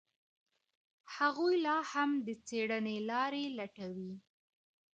هغوی 1.15 1.55
لا 1.65 1.77
هم 1.91 2.09
د 2.25 2.27
څېړني 2.47 2.97
لارې 3.09 3.43
لټوي. 3.57 4.13